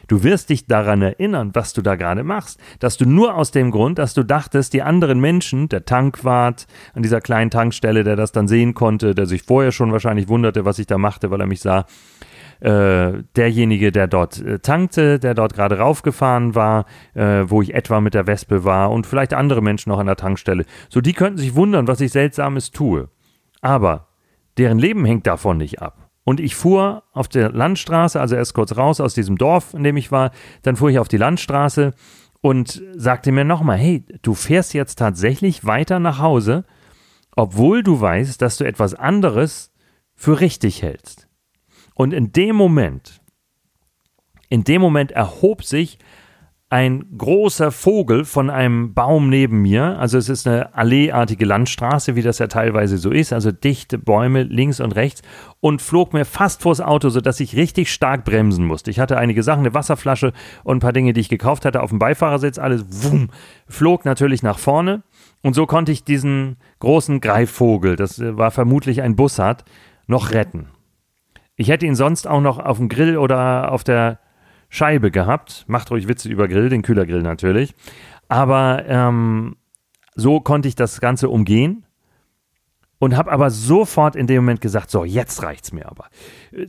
Du 0.09 0.25
wirst 0.25 0.49
dich 0.49 0.67
daran 0.67 1.03
erinnern, 1.03 1.51
was 1.53 1.75
du 1.75 1.83
da 1.83 1.95
gerade 1.95 2.25
machst. 2.25 2.59
Dass 2.81 2.97
du 2.97 3.07
nur 3.07 3.37
aus 3.37 3.51
dem 3.51 3.71
Grund, 3.71 3.99
dass 3.99 4.15
du 4.15 4.25
dachtest, 4.25 4.73
die 4.73 4.83
anderen 4.83 5.21
Menschen, 5.21 5.69
der 5.69 5.85
Tankwart 5.85 6.67
an 6.95 7.03
dieser 7.03 7.21
kleinen 7.21 7.51
Tankstelle, 7.51 8.05
der 8.05 8.17
das 8.17 8.33
dann 8.33 8.49
sehen 8.49 8.75
konnte, 8.75 9.15
der 9.15 9.27
sich 9.27 9.43
vorher 9.43 9.71
schon 9.71 9.93
wahrscheinlich 9.93 10.29
wunderte, 10.29 10.65
was 10.65 10.79
ich 10.79 10.87
da 10.87 10.99
machte, 10.99 11.31
weil 11.31 11.41
er 11.41 11.47
mich 11.47 11.61
sah, 11.61 11.85
äh, 12.61 13.23
derjenige, 13.37 13.93
der 13.93 14.09
dort 14.09 14.41
äh, 14.41 14.59
tankte, 14.59 15.21
der 15.21 15.35
dort 15.35 15.55
gerade 15.55 15.79
raufgefahren 15.79 16.57
war, 16.57 16.87
äh, 17.15 17.45
wo 17.47 17.63
ich 17.63 17.75
etwa 17.75 18.01
mit 18.01 18.15
der 18.15 18.27
Wespe 18.27 18.65
war 18.65 18.91
und 18.91 19.07
vielleicht 19.07 19.35
andere 19.35 19.63
Menschen 19.63 19.91
noch 19.91 20.01
an 20.01 20.07
der 20.07 20.17
Tankstelle. 20.17 20.65
So, 20.89 21.01
die 21.01 21.13
könnten 21.13 21.39
sich 21.39 21.55
wundern, 21.55 21.87
was 21.87 22.01
ich 22.01 22.11
Seltsames 22.11 22.73
tue. 22.73 23.11
Aber 23.61 24.08
deren 24.59 24.79
Leben 24.79 25.05
hängt 25.05 25.27
davon 25.27 25.57
nicht 25.57 25.81
ab. 25.81 26.11
Und 26.25 26.41
ich 26.41 26.55
fuhr 26.55 27.05
auf 27.13 27.29
der 27.29 27.51
Landstraße, 27.51 28.21
also 28.21 28.37
erst 28.37 28.53
kurz 28.53 28.77
raus 28.77 29.01
aus 29.01 29.15
diesem 29.15 29.39
Dorf, 29.39 29.73
in 29.73 29.83
dem 29.83 29.97
ich 29.97 30.13
war, 30.13 30.31
dann 30.63 30.77
fuhr 30.77 30.91
ich 30.91 30.99
auf 30.99 31.09
die 31.09 31.17
Landstraße 31.17 31.95
und 32.41 32.83
sagte 32.95 33.33
mir 33.33 33.45
nochmal, 33.45 33.79
hey, 33.79 34.05
du 34.23 34.35
fährst 34.35 34.75
jetzt 34.75 34.97
tatsächlich 34.97 35.65
weiter 35.65 35.99
nach 36.01 36.19
Hause, 36.19 36.65
obwohl 37.35 37.83
du 37.83 38.01
weißt, 38.01 38.43
dass 38.43 38.59
du 38.59 38.65
etwas 38.65 38.95
anderes 38.95 39.73
für 40.15 40.41
richtig 40.41 40.83
hältst. 40.83 41.29
Und 41.95 42.13
in 42.13 42.33
dem 42.33 42.57
Moment, 42.57 43.23
in 44.49 44.65
dem 44.65 44.81
Moment 44.81 45.13
erhob 45.13 45.65
sich 45.65 45.99
ein 46.71 47.07
großer 47.17 47.73
Vogel 47.73 48.27
von 48.27 48.51
einem 48.51 48.93
Baum 48.93 49.31
neben 49.31 49.63
mir. 49.63 49.99
Also 49.99 50.19
es 50.19 50.29
ist 50.29 50.47
eine 50.47 50.75
alleeartige 50.75 51.47
Landstraße, 51.47 52.15
wie 52.15 52.21
das 52.21 52.39
ja 52.41 52.47
teilweise 52.47 52.99
so 52.99 53.11
ist, 53.11 53.33
also 53.33 53.53
dichte 53.53 53.97
Bäume 53.97 54.43
links 54.43 54.79
und 54.81 54.95
rechts 54.95 55.23
und 55.61 55.81
flog 55.81 56.13
mir 56.13 56.27
fast 56.27 56.63
vors 56.63 56.83
Auto, 56.83 57.09
sodass 57.09 57.41
ich 57.41 57.57
richtig 57.57 57.91
stark 57.91 58.27
bremsen 58.27 58.67
musste. 58.67 58.91
Ich 58.91 59.01
hatte 59.01 59.17
einige 59.17 59.43
Sachen, 59.43 59.61
eine 59.61 59.73
Wasserflasche 59.73 60.35
und 60.63 60.77
ein 60.77 60.81
paar 60.81 60.93
Dinge, 60.93 61.15
die 61.15 61.23
ich 61.23 61.31
gekauft 61.31 61.65
hatte, 61.65 61.83
auf 61.83 61.89
dem 61.89 61.99
Beifahrersitz, 61.99 62.59
alles 62.59 62.85
wumm, 62.89 63.31
flog 63.67 64.05
natürlich 64.05 64.43
nach 64.43 64.59
vorne 64.59 65.03
und 65.43 65.55
so 65.55 65.65
konnte 65.65 65.91
ich 65.91 66.05
diesen 66.05 66.59
großen 66.81 67.23
Greifvogel, 67.23 67.97
das 67.97 68.21
war 68.21 68.51
vermutlich 68.51 69.01
ein 69.01 69.17
Bussard, 69.17 69.65
noch 70.07 70.33
retten. 70.33 70.69
Ich 71.57 71.71
hätte 71.71 71.87
ihn 71.87 71.95
sonst 71.95 72.29
auch 72.29 72.41
noch 72.41 72.59
auf 72.59 72.77
dem 72.77 72.91
Grill 72.91 73.17
oder 73.17 73.73
auf 73.73 73.85
der 73.85 74.21
Scheibe 74.69 75.11
gehabt. 75.11 75.65
Macht 75.67 75.91
ruhig 75.91 76.09
Witze 76.09 76.29
über 76.29 76.49
Grill, 76.49 76.69
den 76.69 76.83
Kühlergrill 76.83 77.23
natürlich. 77.23 77.75
Aber 78.29 78.85
ähm, 78.87 79.57
so 80.15 80.41
konnte 80.41 80.69
ich 80.69 80.75
das 80.75 81.01
Ganze 81.01 81.29
umgehen 81.29 81.85
und 82.99 83.17
habe 83.17 83.31
aber 83.31 83.51
sofort 83.51 84.17
in 84.17 84.27
dem 84.27 84.43
Moment 84.43 84.61
gesagt, 84.61 84.91
so, 84.91 85.05
jetzt 85.05 85.43
reicht's 85.43 85.73
mir 85.73 85.87
aber. 85.87 86.07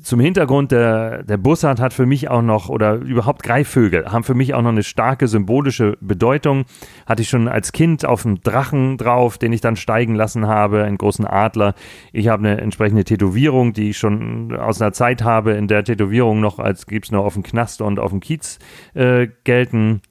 Zum 0.03 0.19
Hintergrund, 0.19 0.71
der, 0.71 1.24
der 1.24 1.38
Bussard 1.38 1.79
hat 1.79 1.93
für 1.93 2.05
mich 2.05 2.29
auch 2.29 2.41
noch, 2.41 2.69
oder 2.69 2.95
überhaupt 2.95 3.41
Greifvögel, 3.43 4.12
haben 4.12 4.24
für 4.24 4.36
mich 4.36 4.53
auch 4.53 4.62
noch 4.62 4.69
eine 4.69 4.83
starke 4.83 5.27
symbolische 5.27 5.98
Bedeutung. 6.01 6.65
Hatte 7.07 7.24
ich 7.24 7.29
schon 7.29 7.48
als 7.48 7.71
Kind 7.71 8.05
auf 8.05 8.25
einem 8.25 8.41
Drachen 8.41 8.98
drauf, 8.98 9.38
den 9.38 9.53
ich 9.53 9.62
dann 9.62 9.75
steigen 9.75 10.15
lassen 10.15 10.48
habe, 10.48 10.83
einen 10.83 10.98
großen 10.98 11.25
Adler. 11.25 11.74
Ich 12.13 12.27
habe 12.27 12.48
eine 12.48 12.62
entsprechende 12.62 13.03
Tätowierung, 13.03 13.74
die 13.74 13.89
ich 13.89 13.98
schon 13.98 14.55
aus 14.55 14.81
einer 14.81 14.93
Zeit 14.93 15.24
habe, 15.24 15.53
in 15.53 15.67
der 15.67 15.83
Tätowierung 15.83 16.39
noch 16.41 16.59
als 16.59 16.86
gibt's 16.86 17.12
noch 17.12 17.25
auf 17.25 17.33
dem 17.33 17.43
Knast 17.43 17.81
und 17.81 18.00
auf 18.00 18.12
dem 18.12 18.19
Kiez 18.19 18.59
äh, 18.93 19.27
gelten. 19.43 20.01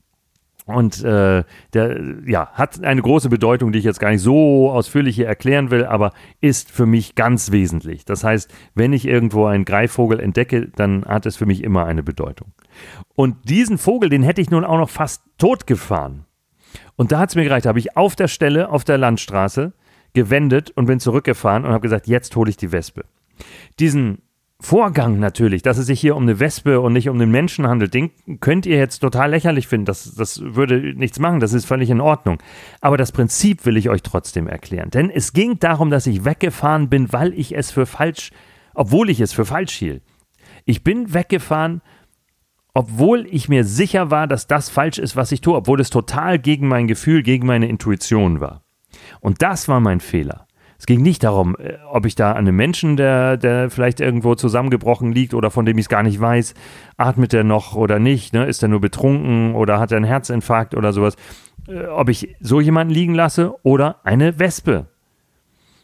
Und 0.69 1.03
äh, 1.03 1.45
der 1.73 2.01
ja, 2.27 2.51
hat 2.53 2.85
eine 2.85 3.01
große 3.01 3.31
Bedeutung, 3.31 3.73
die 3.73 3.79
ich 3.79 3.87
jetzt 3.87 4.01
gar 4.01 4.11
nicht 4.11 4.21
so 4.21 4.71
ausführlich 4.71 5.17
hier 5.17 5.27
erklären 5.27 5.71
will, 5.71 5.87
aber 5.87 6.13
ist 6.43 6.71
für 6.71 6.85
mich 6.85 7.15
ganz 7.15 7.51
wesentlich. 7.51 8.05
Das 8.05 8.23
heißt, 8.23 8.53
wenn 8.75 8.93
ich 8.93 9.07
irgendwo 9.07 9.47
einen 9.47 9.65
Greifvogel 9.65 10.21
entdecke, 10.21 10.69
dann 10.77 11.07
hat 11.07 11.25
es 11.25 11.39
für 11.39 11.47
mich 11.47 11.65
immer 11.65 11.87
eine 11.87 12.03
Bedeutung. 12.03 12.53
Und 13.15 13.49
diesen 13.49 13.79
Vogel, 13.79 14.11
den 14.11 14.23
hätte 14.23 14.43
ich 14.43 14.51
nun 14.51 14.63
auch 14.63 14.77
noch 14.77 14.91
fast 14.91 15.23
tot 15.39 15.67
gefahren. 15.67 16.27
Und 16.97 17.13
da 17.13 17.21
hat 17.21 17.31
es 17.31 17.35
mir 17.35 17.45
gereicht, 17.45 17.65
da 17.65 17.71
habe 17.71 17.79
ich 17.79 17.97
auf 17.97 18.15
der 18.15 18.29
Stelle, 18.29 18.69
auf 18.69 18.85
der 18.85 18.99
Landstraße, 18.99 19.73
gewendet 20.13 20.71
und 20.73 20.85
bin 20.85 21.01
zurückgefahren 21.01 21.65
und 21.65 21.71
habe 21.71 21.81
gesagt, 21.81 22.09
jetzt 22.09 22.37
hole 22.37 22.51
ich 22.51 22.59
die 22.59 22.73
Wespe. 22.73 23.07
Diesen 23.79 24.21
Vorgang 24.61 25.21
natürlich, 25.21 25.63
dass 25.63 25.79
es 25.79 25.87
sich 25.87 26.01
hier 26.01 26.17
um 26.17 26.25
eine 26.25 26.41
Wespe 26.41 26.81
und 26.81 26.93
nicht 26.93 27.09
um 27.09 27.19
den 27.21 27.31
Menschen 27.31 27.69
handelt, 27.69 27.95
den 27.95 28.11
könnt 28.41 28.67
ihr 28.67 28.77
jetzt 28.77 28.99
total 28.99 29.31
lächerlich 29.31 29.69
finden. 29.69 29.87
Das, 29.87 30.17
das 30.17 30.41
würde 30.43 30.95
nichts 30.97 31.21
machen, 31.21 31.39
das 31.39 31.53
ist 31.53 31.65
völlig 31.65 31.91
in 31.91 32.01
Ordnung. 32.01 32.43
Aber 32.81 32.97
das 32.97 33.13
Prinzip 33.13 33.67
will 33.67 33.77
ich 33.77 33.89
euch 33.89 34.03
trotzdem 34.03 34.49
erklären. 34.49 34.91
Denn 34.91 35.11
es 35.11 35.33
ging 35.33 35.61
darum, 35.61 35.91
dass 35.91 36.09
ich 36.09 36.25
weggefahren 36.25 36.89
bin, 36.89 37.13
weil 37.13 37.35
ich 37.35 37.57
es 37.57 37.71
für 37.71 37.87
falsch, 37.87 38.33
obwohl 38.75 39.11
ich 39.11 39.21
es 39.21 39.33
für 39.33 39.45
falsch 39.45 39.75
hielt. 39.75 40.03
Ich 40.65 40.83
bin 40.83 41.15
weggefahren, 41.15 41.81
obwohl 42.75 43.29
ich 43.31 43.49
mir 43.49 43.63
sicher 43.63 44.11
war, 44.11 44.27
dass 44.27 44.49
das 44.49 44.71
falsch 44.71 44.99
ist, 44.99 45.15
was 45.15 45.31
ich 45.31 45.41
tue, 45.41 45.55
obwohl 45.55 45.81
es 45.81 45.91
total 45.91 46.41
gegen 46.41 46.67
mein 46.67 46.89
Gefühl, 46.89 47.23
gegen 47.23 47.47
meine 47.47 47.69
Intuition 47.69 48.41
war. 48.41 48.65
Und 49.21 49.41
das 49.41 49.69
war 49.69 49.79
mein 49.79 50.01
Fehler. 50.01 50.48
Es 50.79 50.87
ging 50.87 51.03
nicht 51.03 51.25
darum, 51.25 51.57
äh, 51.59 51.75
ob 51.91 52.07
ich 52.07 52.15
da 52.15 52.33
an 52.33 52.39
einem 52.39 52.57
Menschen, 52.57 52.97
der, 52.97 53.37
der 53.37 53.69
vielleicht 53.69 54.01
irgendwo 54.01 54.37
zusammengebrochen 54.37 55.13
liegt 55.13 55.35
oder 55.35 55.51
von 55.51 55.67
dem 55.67 55.77
ich 55.77 55.85
es 55.85 55.89
gar 55.89 56.05
nicht 56.05 56.21
weiß, 56.21 56.55
atmet 56.97 57.35
er 57.35 57.45
noch 57.45 57.75
oder 57.75 57.99
nicht, 57.99 58.33
ne? 58.33 58.47
ist 58.47 58.63
er 58.63 58.69
nur 58.69 58.81
betrunken 58.81 59.55
oder 59.55 59.81
hat 59.81 59.91
er 59.91 59.97
einen 59.97 60.07
Herzinfarkt 60.07 60.77
oder 60.77 60.93
sowas, 60.93 61.17
äh, 61.67 61.87
ob 61.87 62.09
ich 62.09 62.37
so 62.41 62.61
jemanden 62.61 62.95
liegen 62.95 63.15
lasse 63.15 63.57
oder 63.65 63.97
eine 64.05 64.39
Wespe. 64.39 64.87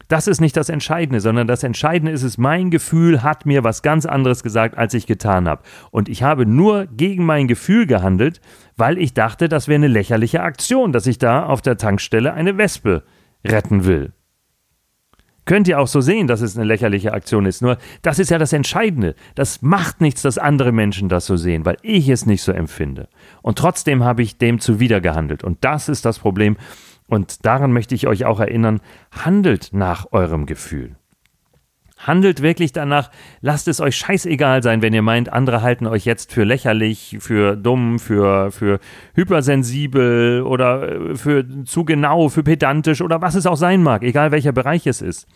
Das 0.08 0.28
ist 0.28 0.40
nicht 0.40 0.56
das 0.56 0.68
Entscheidende, 0.68 1.20
sondern 1.20 1.48
das 1.48 1.62
Entscheidende 1.62 2.12
ist 2.12 2.22
es, 2.22 2.38
mein 2.38 2.70
Gefühl 2.70 3.22
hat 3.22 3.46
mir 3.46 3.64
was 3.64 3.82
ganz 3.82 4.06
anderes 4.06 4.42
gesagt, 4.42 4.76
als 4.76 4.94
ich 4.94 5.06
getan 5.06 5.48
habe. 5.48 5.62
Und 5.90 6.08
ich 6.08 6.22
habe 6.22 6.46
nur 6.46 6.86
gegen 6.86 7.24
mein 7.24 7.48
Gefühl 7.48 7.86
gehandelt, 7.86 8.40
weil 8.76 8.98
ich 8.98 9.14
dachte, 9.14 9.48
das 9.48 9.66
wäre 9.66 9.76
eine 9.76 9.88
lächerliche 9.88 10.42
Aktion, 10.42 10.92
dass 10.92 11.06
ich 11.06 11.18
da 11.18 11.46
auf 11.46 11.62
der 11.62 11.78
Tankstelle 11.78 12.34
eine 12.34 12.58
Wespe 12.58 13.02
retten 13.44 13.86
will. 13.86 14.12
Könnt 15.44 15.68
ihr 15.68 15.78
auch 15.78 15.88
so 15.88 16.00
sehen, 16.00 16.26
dass 16.26 16.40
es 16.40 16.56
eine 16.56 16.64
lächerliche 16.64 17.12
Aktion 17.12 17.46
ist. 17.46 17.60
Nur 17.60 17.76
das 18.02 18.18
ist 18.18 18.30
ja 18.30 18.38
das 18.38 18.52
Entscheidende. 18.52 19.14
Das 19.34 19.60
macht 19.62 20.00
nichts, 20.00 20.22
dass 20.22 20.38
andere 20.38 20.72
Menschen 20.72 21.08
das 21.08 21.26
so 21.26 21.36
sehen, 21.36 21.64
weil 21.64 21.76
ich 21.82 22.08
es 22.08 22.24
nicht 22.24 22.42
so 22.42 22.52
empfinde. 22.52 23.08
Und 23.42 23.58
trotzdem 23.58 24.04
habe 24.04 24.22
ich 24.22 24.38
dem 24.38 24.58
zuwider 24.58 25.00
gehandelt. 25.00 25.44
Und 25.44 25.62
das 25.62 25.88
ist 25.88 26.04
das 26.04 26.18
Problem. 26.18 26.56
Und 27.06 27.44
daran 27.44 27.72
möchte 27.72 27.94
ich 27.94 28.06
euch 28.06 28.24
auch 28.24 28.40
erinnern, 28.40 28.80
handelt 29.10 29.70
nach 29.72 30.12
eurem 30.12 30.46
Gefühl. 30.46 30.96
Handelt 32.04 32.42
wirklich 32.42 32.73
danach, 32.73 33.11
lasst 33.40 33.66
es 33.66 33.80
euch 33.80 33.96
scheißegal 33.96 34.62
sein, 34.62 34.82
wenn 34.82 34.92
ihr 34.92 35.02
meint, 35.02 35.32
andere 35.32 35.62
halten 35.62 35.87
euch 35.87 36.04
jetzt 36.04 36.32
für 36.32 36.44
lächerlich, 36.44 37.16
für 37.20 37.56
dumm, 37.56 37.99
für, 37.99 38.52
für 38.52 38.78
hypersensibel 39.14 40.42
oder 40.42 40.92
äh, 40.92 41.14
für 41.16 41.64
zu 41.64 41.84
genau, 41.84 42.28
für 42.28 42.42
pedantisch 42.42 43.00
oder 43.00 43.23
was 43.23 43.34
es 43.34 43.46
auch 43.46 43.56
sein 43.56 43.82
mag, 43.82 44.02
egal 44.02 44.32
welcher 44.32 44.52
Bereich 44.52 44.87
es 44.87 45.00
ist. 45.02 45.26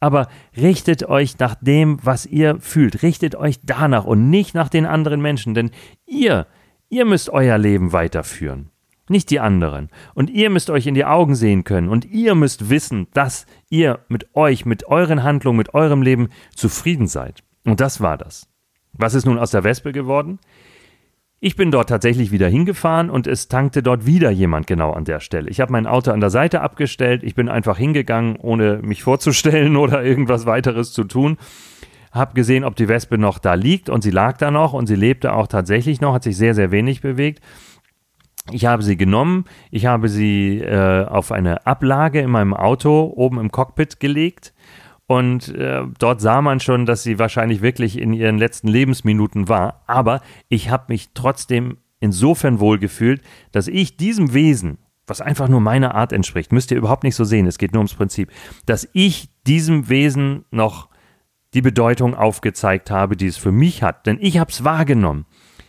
Aber 0.00 0.28
richtet 0.56 1.08
euch 1.08 1.38
nach 1.38 1.54
dem, 1.54 1.98
was 2.02 2.26
ihr 2.26 2.60
fühlt. 2.60 3.02
Richtet 3.02 3.34
euch 3.34 3.60
danach 3.62 4.04
und 4.04 4.28
nicht 4.28 4.54
nach 4.54 4.68
den 4.68 4.84
anderen 4.84 5.22
Menschen, 5.22 5.54
denn 5.54 5.70
ihr, 6.06 6.46
ihr 6.90 7.06
müsst 7.06 7.30
euer 7.30 7.56
Leben 7.56 7.92
weiterführen 7.92 8.70
nicht 9.08 9.30
die 9.30 9.40
anderen. 9.40 9.88
Und 10.14 10.30
ihr 10.30 10.50
müsst 10.50 10.70
euch 10.70 10.86
in 10.86 10.94
die 10.94 11.04
Augen 11.04 11.34
sehen 11.34 11.64
können 11.64 11.88
und 11.88 12.04
ihr 12.04 12.34
müsst 12.34 12.70
wissen, 12.70 13.06
dass 13.12 13.46
ihr 13.70 14.00
mit 14.08 14.34
euch, 14.34 14.66
mit 14.66 14.86
euren 14.88 15.22
Handlungen, 15.22 15.58
mit 15.58 15.74
eurem 15.74 16.02
Leben 16.02 16.28
zufrieden 16.54 17.06
seid. 17.06 17.42
Und 17.64 17.80
das 17.80 18.00
war 18.00 18.16
das. 18.18 18.48
Was 18.92 19.14
ist 19.14 19.26
nun 19.26 19.38
aus 19.38 19.50
der 19.50 19.64
Wespe 19.64 19.92
geworden? 19.92 20.38
Ich 21.38 21.54
bin 21.54 21.70
dort 21.70 21.90
tatsächlich 21.90 22.32
wieder 22.32 22.48
hingefahren 22.48 23.10
und 23.10 23.26
es 23.26 23.48
tankte 23.48 23.82
dort 23.82 24.06
wieder 24.06 24.30
jemand 24.30 24.66
genau 24.66 24.92
an 24.92 25.04
der 25.04 25.20
Stelle. 25.20 25.50
Ich 25.50 25.60
habe 25.60 25.70
mein 25.70 25.86
Auto 25.86 26.10
an 26.10 26.20
der 26.20 26.30
Seite 26.30 26.62
abgestellt, 26.62 27.22
ich 27.22 27.34
bin 27.34 27.50
einfach 27.50 27.76
hingegangen, 27.76 28.36
ohne 28.36 28.78
mich 28.82 29.02
vorzustellen 29.02 29.76
oder 29.76 30.02
irgendwas 30.02 30.46
weiteres 30.46 30.92
zu 30.92 31.04
tun. 31.04 31.36
Hab 32.10 32.34
gesehen, 32.34 32.64
ob 32.64 32.74
die 32.74 32.88
Wespe 32.88 33.18
noch 33.18 33.38
da 33.38 33.52
liegt 33.52 33.90
und 33.90 34.00
sie 34.00 34.10
lag 34.10 34.38
da 34.38 34.50
noch 34.50 34.72
und 34.72 34.86
sie 34.86 34.94
lebte 34.94 35.34
auch 35.34 35.46
tatsächlich 35.46 36.00
noch, 36.00 36.14
hat 36.14 36.22
sich 36.22 36.38
sehr, 36.38 36.54
sehr 36.54 36.70
wenig 36.70 37.02
bewegt 37.02 37.42
ich 38.52 38.66
habe 38.66 38.82
sie 38.82 38.96
genommen, 38.96 39.44
ich 39.70 39.86
habe 39.86 40.08
sie 40.08 40.60
äh, 40.60 41.04
auf 41.04 41.32
eine 41.32 41.66
Ablage 41.66 42.20
in 42.20 42.30
meinem 42.30 42.54
Auto 42.54 43.12
oben 43.16 43.40
im 43.40 43.50
Cockpit 43.50 44.00
gelegt 44.00 44.52
und 45.06 45.54
äh, 45.54 45.82
dort 45.98 46.20
sah 46.20 46.42
man 46.42 46.60
schon, 46.60 46.84
dass 46.84 47.02
sie 47.02 47.18
wahrscheinlich 47.18 47.62
wirklich 47.62 47.98
in 47.98 48.12
ihren 48.12 48.38
letzten 48.38 48.68
Lebensminuten 48.68 49.48
war. 49.48 49.82
Aber 49.86 50.20
ich 50.48 50.70
habe 50.70 50.86
mich 50.88 51.10
trotzdem 51.14 51.78
insofern 52.00 52.60
wohlgefühlt, 52.60 53.22
dass 53.52 53.68
ich 53.68 53.96
diesem 53.96 54.34
Wesen, 54.34 54.78
was 55.06 55.20
einfach 55.20 55.48
nur 55.48 55.60
meiner 55.60 55.94
Art 55.94 56.12
entspricht, 56.12 56.52
müsst 56.52 56.72
ihr 56.72 56.76
überhaupt 56.76 57.04
nicht 57.04 57.14
so 57.14 57.24
sehen, 57.24 57.46
es 57.46 57.58
geht 57.58 57.72
nur 57.72 57.80
ums 57.80 57.94
Prinzip, 57.94 58.30
dass 58.66 58.88
ich 58.92 59.28
diesem 59.46 59.88
Wesen 59.88 60.44
noch 60.50 60.88
die 61.54 61.62
Bedeutung 61.62 62.14
aufgezeigt 62.14 62.90
habe, 62.90 63.16
die 63.16 63.28
es 63.28 63.36
für 63.36 63.52
mich 63.52 63.82
hat. 63.82 64.06
Denn 64.06 64.18
ich 64.20 64.38
habe 64.38 64.50
es 64.50 64.64
wahrgenommen. 64.64 65.24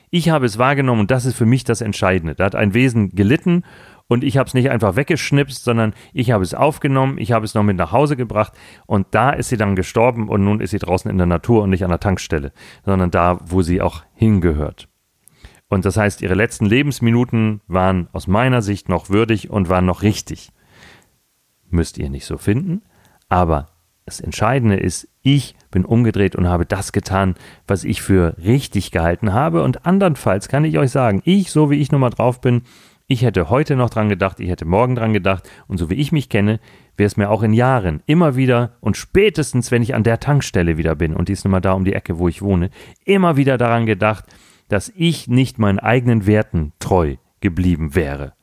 Ich 0.09 0.29
habe 0.29 0.45
es 0.45 0.57
wahrgenommen 0.57 1.01
und 1.01 1.11
das 1.11 1.25
ist 1.25 1.35
für 1.35 1.45
mich 1.45 1.63
das 1.63 1.81
Entscheidende. 1.81 2.35
Da 2.35 2.45
hat 2.45 2.55
ein 2.55 2.73
Wesen 2.73 3.09
gelitten 3.09 3.63
und 4.07 4.23
ich 4.23 4.37
habe 4.37 4.47
es 4.47 4.53
nicht 4.53 4.69
einfach 4.69 4.95
weggeschnipst, 4.95 5.63
sondern 5.63 5.93
ich 6.13 6.31
habe 6.31 6.43
es 6.43 6.53
aufgenommen, 6.53 7.17
ich 7.17 7.33
habe 7.33 7.43
es 7.43 7.53
noch 7.53 7.63
mit 7.63 7.75
nach 7.75 7.91
Hause 7.91 8.15
gebracht 8.15 8.53
und 8.85 9.07
da 9.11 9.31
ist 9.31 9.49
sie 9.49 9.57
dann 9.57 9.75
gestorben 9.75 10.29
und 10.29 10.43
nun 10.43 10.61
ist 10.61 10.71
sie 10.71 10.79
draußen 10.79 11.11
in 11.11 11.17
der 11.17 11.27
Natur 11.27 11.63
und 11.63 11.71
nicht 11.71 11.83
an 11.83 11.89
der 11.89 11.99
Tankstelle, 11.99 12.53
sondern 12.85 13.11
da, 13.11 13.39
wo 13.45 13.61
sie 13.61 13.81
auch 13.81 14.03
hingehört. 14.13 14.87
Und 15.69 15.83
das 15.83 15.97
heißt, 15.97 16.21
ihre 16.21 16.35
letzten 16.35 16.65
Lebensminuten 16.65 17.59
waren 17.67 18.07
aus 18.13 18.27
meiner 18.27 18.61
Sicht 18.61 18.87
noch 18.87 19.09
würdig 19.09 19.49
und 19.49 19.67
waren 19.67 19.85
noch 19.85 20.01
richtig. 20.01 20.51
Müsst 21.69 21.97
ihr 21.97 22.09
nicht 22.09 22.25
so 22.25 22.37
finden, 22.37 22.83
aber 23.27 23.76
das 24.07 24.21
Entscheidende 24.21 24.77
ist, 24.77 25.07
ich 25.21 25.53
bin 25.69 25.85
umgedreht 25.85 26.35
und 26.35 26.47
habe 26.47 26.65
das 26.65 26.93
getan, 26.93 27.35
was 27.67 27.83
ich 27.83 28.01
für 28.01 28.35
richtig 28.43 28.91
gehalten 28.91 29.33
habe. 29.33 29.61
Und 29.61 29.85
andernfalls 29.85 30.47
kann 30.47 30.63
ich 30.63 30.79
euch 30.79 30.91
sagen, 30.91 31.21
ich, 31.25 31.51
so 31.51 31.69
wie 31.69 31.75
ich 31.75 31.91
nun 31.91 32.01
mal 32.01 32.09
drauf 32.09 32.41
bin, 32.41 32.63
Ich 33.09 33.21
hätte 33.21 33.49
heute 33.49 33.77
noch 33.77 33.89
dran 33.89 34.09
gedacht, 34.09 34.41
ich 34.41 34.49
hätte 34.49 34.65
morgen 34.65 34.95
dran 34.95 35.13
gedacht 35.13 35.49
und 35.67 35.77
so 35.77 35.89
wie 35.89 35.93
ich 35.93 36.11
mich 36.11 36.27
kenne, 36.27 36.59
wäre 36.97 37.07
es 37.07 37.15
mir 37.15 37.29
auch 37.29 37.41
in 37.41 37.53
Jahren 37.53 38.03
immer 38.05 38.35
wieder 38.35 38.73
und 38.81 38.97
spätestens, 38.97 39.71
wenn 39.71 39.81
ich 39.81 39.95
an 39.95 40.03
der 40.03 40.19
Tankstelle 40.19 40.77
wieder 40.77 40.93
bin 40.93 41.15
und 41.15 41.29
die 41.29 41.33
ist 41.33 41.45
nun 41.45 41.53
mal 41.53 41.61
da 41.61 41.71
um 41.71 41.85
die 41.85 41.93
Ecke, 41.93 42.19
wo 42.19 42.27
ich 42.27 42.41
wohne, 42.41 42.69
immer 43.05 43.37
wieder 43.37 43.57
daran 43.57 43.85
gedacht, 43.85 44.25
dass 44.67 44.91
ich 44.93 45.29
nicht 45.29 45.57
meinen 45.57 45.79
eigenen 45.79 46.27
Werten 46.27 46.73
treu 46.79 47.15
geblieben 47.39 47.95
wäre. 47.95 48.33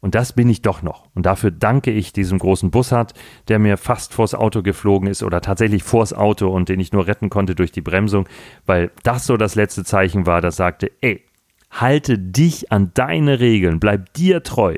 Und 0.00 0.14
das 0.14 0.32
bin 0.32 0.48
ich 0.48 0.62
doch 0.62 0.82
noch. 0.82 1.06
Und 1.14 1.26
dafür 1.26 1.50
danke 1.50 1.90
ich 1.90 2.12
diesem 2.12 2.38
großen 2.38 2.70
Bussard, 2.70 3.12
der 3.48 3.58
mir 3.58 3.76
fast 3.76 4.14
vors 4.14 4.34
Auto 4.34 4.62
geflogen 4.62 5.08
ist 5.08 5.22
oder 5.22 5.40
tatsächlich 5.40 5.82
vors 5.82 6.12
Auto 6.12 6.48
und 6.48 6.68
den 6.68 6.80
ich 6.80 6.92
nur 6.92 7.06
retten 7.06 7.28
konnte 7.28 7.54
durch 7.54 7.72
die 7.72 7.82
Bremsung, 7.82 8.26
weil 8.64 8.90
das 9.02 9.26
so 9.26 9.36
das 9.36 9.54
letzte 9.54 9.84
Zeichen 9.84 10.26
war, 10.26 10.40
das 10.40 10.56
sagte, 10.56 10.90
ey, 11.02 11.22
halte 11.70 12.18
dich 12.18 12.72
an 12.72 12.90
deine 12.94 13.40
Regeln, 13.40 13.78
bleib 13.78 14.12
dir 14.14 14.42
treu. 14.42 14.76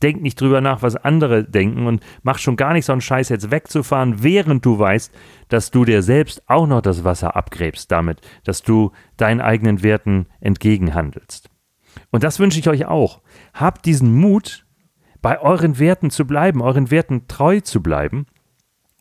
Denk 0.00 0.20
nicht 0.20 0.40
drüber 0.40 0.60
nach, 0.60 0.82
was 0.82 0.96
andere 0.96 1.44
denken 1.44 1.86
und 1.86 2.02
mach 2.22 2.38
schon 2.38 2.56
gar 2.56 2.72
nicht 2.72 2.86
so 2.86 2.92
einen 2.92 3.00
Scheiß 3.00 3.28
jetzt 3.28 3.52
wegzufahren, 3.52 4.22
während 4.22 4.64
du 4.66 4.78
weißt, 4.78 5.12
dass 5.48 5.70
du 5.70 5.84
dir 5.84 6.02
selbst 6.02 6.42
auch 6.48 6.66
noch 6.66 6.80
das 6.80 7.04
Wasser 7.04 7.36
abgräbst 7.36 7.92
damit, 7.92 8.20
dass 8.42 8.62
du 8.62 8.90
deinen 9.16 9.40
eigenen 9.40 9.82
Werten 9.82 10.26
entgegenhandelst. 10.40 11.51
Und 12.12 12.22
das 12.22 12.38
wünsche 12.38 12.60
ich 12.60 12.68
euch 12.68 12.86
auch. 12.86 13.20
Habt 13.52 13.84
diesen 13.86 14.14
Mut, 14.14 14.64
bei 15.20 15.40
euren 15.40 15.78
Werten 15.78 16.10
zu 16.10 16.26
bleiben, 16.26 16.62
euren 16.62 16.90
Werten 16.90 17.26
treu 17.26 17.60
zu 17.60 17.82
bleiben 17.82 18.26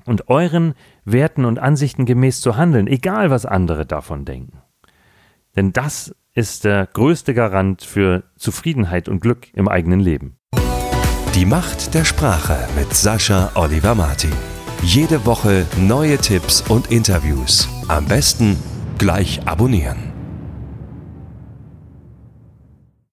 und 0.05 0.29
euren 0.29 0.73
Werten 1.03 1.45
und 1.45 1.59
Ansichten 1.59 2.05
gemäß 2.05 2.41
zu 2.41 2.57
handeln, 2.57 2.87
egal 2.87 3.29
was 3.29 3.45
andere 3.45 3.85
davon 3.85 4.25
denken. 4.25 4.61
Denn 5.55 5.73
das 5.73 6.15
ist 6.33 6.63
der 6.63 6.87
größte 6.87 7.33
Garant 7.33 7.83
für 7.83 8.23
Zufriedenheit 8.37 9.09
und 9.09 9.19
Glück 9.19 9.53
im 9.53 9.67
eigenen 9.67 9.99
Leben. 9.99 10.37
Die 11.35 11.45
Macht 11.45 11.93
der 11.93 12.05
Sprache 12.05 12.57
mit 12.77 12.93
Sascha 12.93 13.51
Oliver 13.55 13.95
Martin. 13.95 14.33
Jede 14.83 15.25
Woche 15.25 15.65
neue 15.77 16.17
Tipps 16.17 16.61
und 16.61 16.91
Interviews. 16.91 17.67
Am 17.87 18.05
besten 18.05 18.57
gleich 18.97 19.47
abonnieren. 19.47 20.10